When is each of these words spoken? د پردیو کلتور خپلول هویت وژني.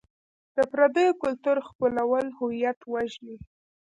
د 0.55 0.57
پردیو 0.71 1.19
کلتور 1.23 1.57
خپلول 1.69 2.25
هویت 2.37 2.79
وژني. 2.91 3.35